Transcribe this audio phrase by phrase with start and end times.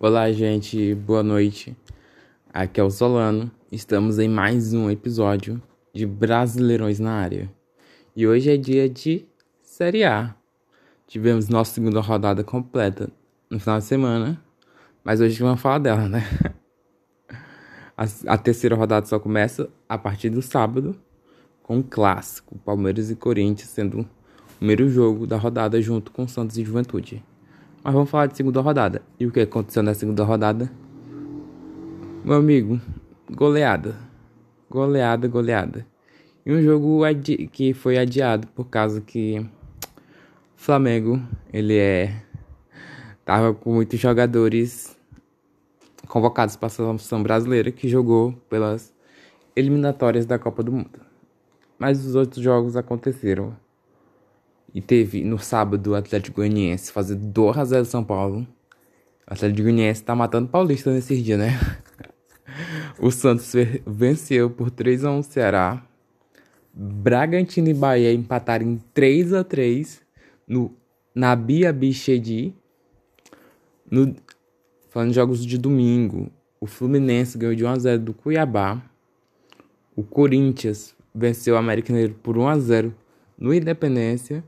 [0.00, 1.76] Olá, gente, boa noite.
[2.54, 3.50] Aqui é o Solano.
[3.72, 5.60] Estamos em mais um episódio
[5.92, 7.50] de Brasileirões na área.
[8.14, 9.26] E hoje é dia de
[9.60, 10.36] Série A.
[11.04, 13.10] Tivemos nossa segunda rodada completa
[13.50, 14.40] no final de semana,
[15.02, 16.22] mas hoje vamos falar dela, né?
[17.96, 20.94] A, a terceira rodada só começa a partir do sábado
[21.60, 24.08] com o clássico, Palmeiras e Corinthians sendo o
[24.58, 27.20] primeiro jogo da rodada junto com Santos e Juventude.
[27.88, 29.00] Mas vamos falar de segunda rodada.
[29.18, 30.70] E o que aconteceu na segunda rodada?
[32.22, 32.78] Meu amigo,
[33.30, 33.96] goleada.
[34.68, 35.86] Goleada, goleada.
[36.44, 37.00] E um jogo
[37.50, 39.42] que foi adiado por causa que
[40.54, 41.18] Flamengo,
[41.50, 42.14] ele é
[43.24, 44.94] tava com muitos jogadores
[46.06, 48.94] convocados para a seleção brasileira que jogou pelas
[49.56, 51.00] eliminatórias da Copa do Mundo.
[51.78, 53.56] Mas os outros jogos aconteceram.
[54.74, 58.46] E teve no sábado o Atlético Goianiense fazer 2 a 0 São Paulo.
[59.28, 61.58] O Atlético Goianiense tá matando Paulista nesses dias, né?
[62.98, 63.52] o Santos
[63.86, 65.82] venceu por 3 a 1 o Ceará.
[66.72, 70.00] Bragantino e Bahia empataram em 3 a 3
[70.46, 70.72] no
[71.14, 72.54] na Bia Bichedi.
[73.90, 74.14] No
[74.90, 78.82] falando de jogos de domingo, o Fluminense ganhou de 1 a 0 do Cuiabá.
[79.96, 82.94] O Corinthians venceu o América Mineiro por 1 a 0
[83.36, 84.44] no Independência.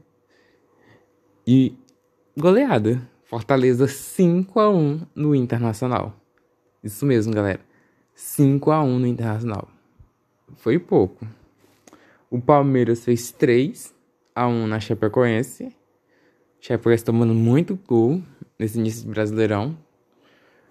[1.47, 1.75] E
[2.37, 3.01] goleada.
[3.25, 6.15] Fortaleza 5 a 1 no Internacional.
[6.83, 7.61] Isso mesmo, galera.
[8.15, 9.69] 5 a 1 no Internacional.
[10.57, 11.27] Foi pouco.
[12.29, 13.95] O Palmeiras fez 3
[14.35, 15.75] a 1 na Chapecoense.
[16.61, 18.23] Chapecoense tomando muito gol
[18.59, 19.77] nesse início de Brasileirão.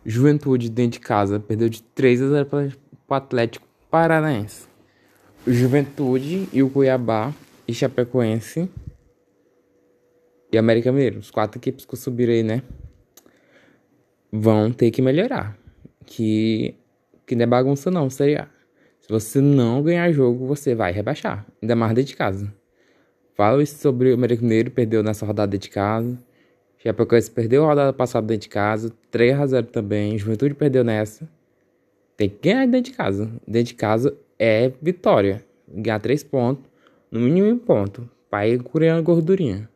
[0.06, 2.67] Juventude dentro de casa perdeu de 3 a 0 para
[3.08, 4.67] o Atlético Paranaense.
[5.47, 7.34] Juventude e o Cuiabá
[7.67, 8.70] e Chapecoense
[10.52, 12.64] e América Mineiro, os quatro equipes que subiram aí, né?
[14.31, 15.58] Vão ter que melhorar.
[16.06, 16.75] Que,
[17.25, 18.50] que não é bagunça não, seria.
[19.00, 21.46] Se você não ganhar jogo, você vai rebaixar.
[21.62, 22.53] Ainda mais dentro de casa.
[23.35, 26.19] Falo isso sobre o América Mineiro, perdeu nessa rodada dentro de casa.
[26.79, 28.94] Chapecoense perdeu a rodada passada dentro de casa.
[29.12, 30.18] 3 a 0 também.
[30.18, 31.29] Juventude perdeu nessa.
[32.18, 33.31] Tem que ganhar dentro de casa.
[33.47, 35.44] Dentro de casa é vitória.
[35.68, 36.66] Ganhar 3 pontos.
[37.12, 38.09] No mínimo um ponto.
[38.29, 39.69] Pra ir curando gordurinha.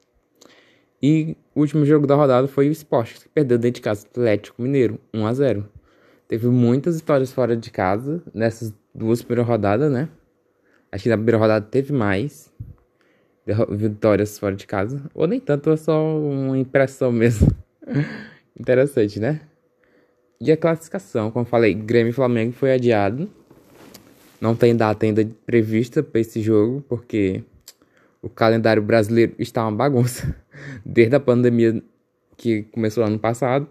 [1.05, 4.61] E o último jogo da rodada foi o Sport, que perdeu dentro de casa Atlético
[4.61, 5.69] Mineiro, 1 a 0
[6.29, 10.07] Teve muitas vitórias fora de casa nessas duas primeiras rodadas, né?
[10.89, 12.49] Acho que na primeira rodada teve mais
[13.71, 15.03] vitórias fora de casa.
[15.13, 17.49] Ou nem tanto, é só uma impressão mesmo.
[18.57, 19.41] Interessante, né?
[20.39, 23.29] E a classificação, como falei, Grêmio e Flamengo foi adiado.
[24.39, 27.43] Não tem data ainda prevista para esse jogo, porque
[28.23, 30.33] o calendário brasileiro está uma bagunça.
[30.83, 31.83] Desde a pandemia
[32.37, 33.67] que começou ano passado,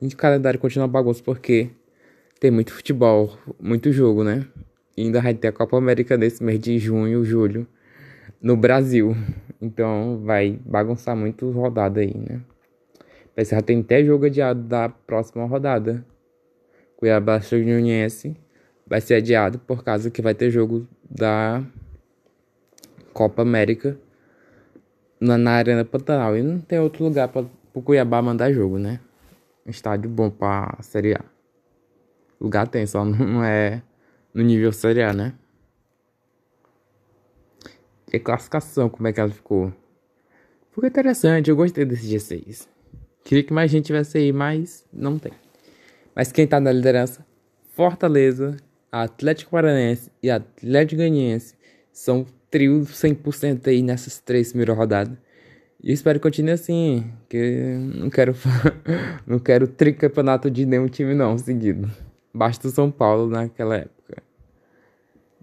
[0.00, 1.70] e o calendário continua bagunça porque
[2.40, 4.46] tem muito futebol, muito jogo, né?
[4.96, 7.66] E ainda vai ter a Copa América nesse mês de junho, julho,
[8.40, 9.14] no Brasil.
[9.60, 12.40] Então vai bagunçar muito rodada aí, né?
[13.36, 16.04] Mas já tem até jogo adiado da próxima rodada.
[16.96, 18.34] Cuiabá Fluminense
[18.86, 21.62] vai ser adiado por causa que vai ter jogo da
[23.16, 23.98] Copa América
[25.18, 26.36] na, na Arena Pantanal.
[26.36, 29.00] E não tem outro lugar para o Cuiabá mandar jogo, né?
[29.64, 31.24] Estádio bom pra Série A.
[32.38, 33.82] Lugar tem, só não é
[34.34, 35.32] no nível Série A, né?
[38.12, 39.72] E a classificação, como é que ela ficou?
[40.70, 42.68] Ficou interessante, eu gostei desse G6.
[43.24, 45.32] Queria que mais gente tivesse aí, mas não tem.
[46.14, 47.26] Mas quem tá na liderança?
[47.72, 48.58] Fortaleza,
[48.92, 51.54] Atlético Paranaense e Atlético Ganiense
[51.90, 52.26] são
[52.56, 55.18] trio 100% aí nessas três primeiras rodadas.
[55.82, 58.34] E espero que continue assim, que não quero
[59.26, 61.90] não quero tricampeonato de nenhum time não, seguido.
[62.32, 64.22] Basta o São Paulo naquela época.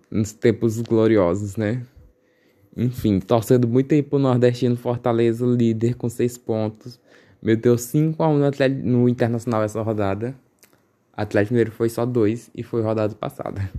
[0.09, 1.84] Nos tempos gloriosos, né?
[2.75, 7.00] Enfim, torcendo muito aí pro Nordestino Fortaleza, líder com seis pontos.
[7.44, 10.36] Meu Deus, 5x1 no, no Internacional essa rodada.
[11.15, 13.69] Atlético Mineiro foi só dois e foi rodada passada.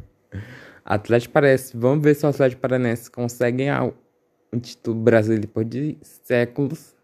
[0.85, 1.77] Atlético parece.
[1.77, 3.87] Vamos ver se o Atlético Paranense consegue ganhar
[4.53, 6.95] o título brasileiro depois de séculos.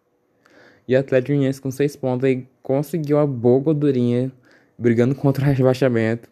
[0.87, 4.31] E o Atlético Mineiro com seis pontos aí conseguiu uma boa gordurinha
[4.79, 6.29] brigando contra o rebaixamento.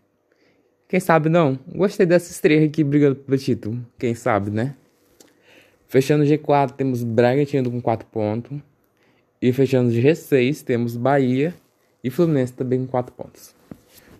[0.88, 1.58] Quem sabe não?
[1.74, 3.86] Gostei dessas três aqui brigando pelo título.
[3.98, 4.74] Quem sabe, né?
[5.86, 8.58] Fechando o G4 temos Bragantino com 4 pontos.
[9.40, 11.54] E fechando o G6 temos Bahia
[12.02, 13.54] e Fluminense também com 4 pontos.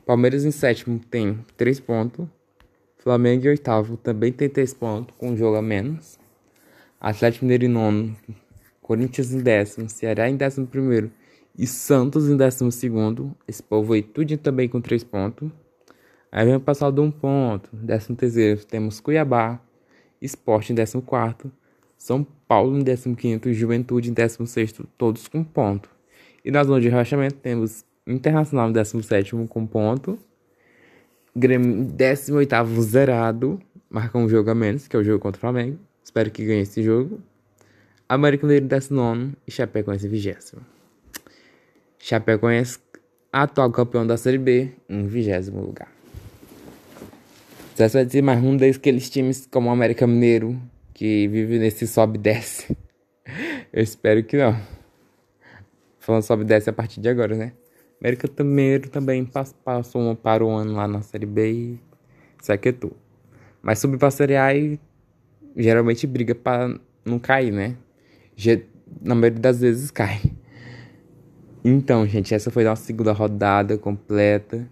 [0.07, 2.27] Palmeiras em sétimo tem 3 pontos.
[2.99, 6.19] Flamengo em oitavo também tem 3 pontos, com um jogo a menos.
[7.01, 8.17] Atlético Mineiro em nono.
[8.83, 9.89] Corinthians em décimo.
[9.89, 11.11] Ceará em décimo primeiro.
[11.57, 13.35] E Santos em décimo segundo.
[13.47, 15.51] Esse povo aí tudo também com três pontos.
[16.31, 17.71] Aí vem o passar de um ponto.
[17.73, 19.61] Décimo terceiro temos Cuiabá.
[20.21, 21.51] Esporte em décimo quarto.
[21.97, 23.53] São Paulo em décimo quinto.
[23.53, 24.89] Juventude em décimo sexto.
[24.99, 25.89] Todos com ponto.
[26.45, 30.19] E na zona de rebaixamento temos Internacional em décimo sétimo com ponto.
[31.39, 33.61] Grêmio 18 zerado.
[33.89, 35.79] Marca um jogo a menos, que é o jogo contra o Flamengo.
[36.03, 37.21] Espero que ganhe esse jogo.
[38.09, 40.57] América Mineiro 19 e Chapecoense 20.
[41.97, 42.81] Chapecoense,
[43.33, 45.93] atual campeão da Série B, em vigésimo lugar.
[47.75, 50.61] Você vai dizer mais um daqueles times como o América Mineiro,
[50.93, 52.77] que vive nesse sobe e desce.
[53.73, 54.61] Eu espero que não.
[56.01, 57.53] Falando sobe desce a partir de agora, né?
[58.01, 59.29] América Mineiro também
[59.65, 61.81] passou para o ano lá na Série B e
[62.41, 62.97] saquetou.
[63.61, 64.79] Mas subir pra Série A e
[65.57, 67.77] geralmente briga para não cair, né?
[69.03, 70.21] Na maioria das vezes cai.
[71.65, 74.71] Então, gente, essa foi nossa segunda rodada completa.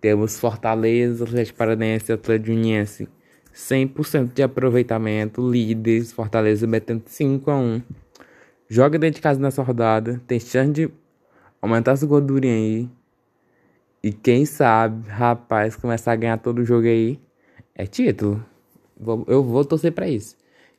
[0.00, 3.08] Temos Fortaleza, Atlético Paranaense e Atlético Uniense
[3.54, 7.82] 100% de aproveitamento, líderes, Fortaleza metendo 5 a 1.
[8.68, 10.90] Joga dentro de casa nessa rodada, tem chance de
[11.62, 12.90] aumentar essa gordurinha aí.
[14.02, 17.18] E quem sabe, rapaz, começar a ganhar todo o jogo aí,
[17.74, 18.44] é título.
[19.26, 20.36] Eu vou torcer para isso.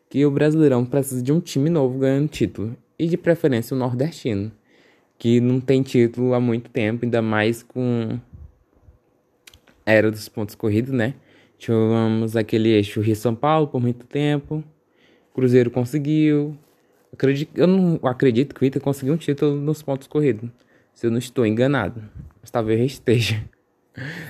[0.09, 2.77] Que o Brasileirão precisa de um time novo ganhando título.
[2.99, 4.51] E de preferência o nordestino
[5.23, 8.19] que não tem título há muito tempo, ainda mais com
[9.85, 11.13] era dos pontos corridos, né?
[11.57, 14.61] Tivemos aquele eixo Rio-São Paulo por muito tempo.
[15.33, 16.57] Cruzeiro conseguiu.
[17.55, 20.49] Eu não acredito que o Inter conseguiu um título nos pontos corridos.
[20.93, 22.03] Se eu não estou enganado.
[22.41, 23.43] Mas talvez esteja.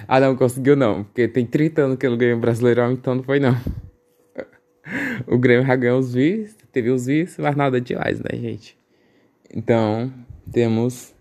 [0.08, 1.04] Ah, não, conseguiu não.
[1.04, 3.56] Porque tem 30 anos que ele ganhou o Brasileirão, então não foi não.
[5.28, 8.78] O Grêmio já ganhou os vices, teve os vices, mas nada demais, né, gente?
[9.54, 10.12] Então,
[10.52, 11.16] temos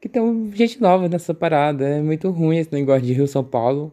[0.00, 0.20] que ter
[0.54, 1.86] gente nova nessa parada.
[1.86, 3.92] É muito ruim esse negócio de Rio São Paulo.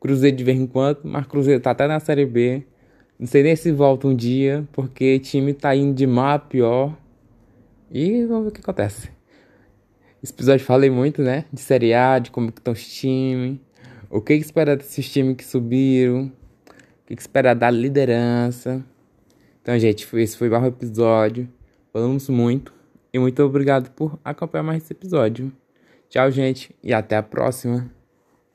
[0.00, 2.64] Cruzeiro de vez em quando, mas Cruzeiro tá até na Série B.
[3.18, 6.96] Não sei nem se volta um dia, porque time tá indo de mal a pior.
[7.90, 9.15] E vamos ver o que acontece.
[10.22, 11.44] Esse episódio falei muito, né?
[11.52, 13.58] De Série A, de como estão os times.
[14.10, 16.32] O que, que esperar desses times que subiram.
[16.66, 18.84] O que, que esperar da liderança.
[19.62, 21.48] Então, gente, esse foi o episódio.
[21.92, 22.72] Falamos muito.
[23.12, 25.52] E muito obrigado por acompanhar mais esse episódio.
[26.08, 27.95] Tchau, gente, e até a próxima.